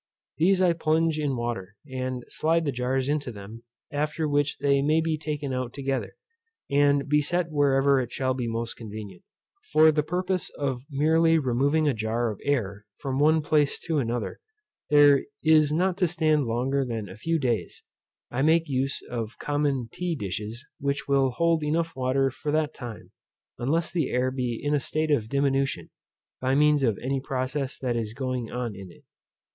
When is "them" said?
3.31-3.61